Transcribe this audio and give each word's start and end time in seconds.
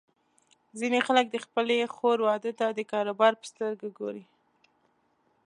ځینې 0.79 0.99
خلک 1.07 1.25
د 1.31 1.37
خپلې 1.45 1.77
خور 1.95 2.17
واده 2.27 2.51
ته 2.59 2.65
د 2.77 2.79
کاروبار 2.91 3.33
په 3.39 3.45
سترګه 3.51 3.87
ګوري. 3.99 4.23